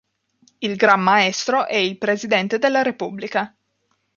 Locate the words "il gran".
0.57-0.99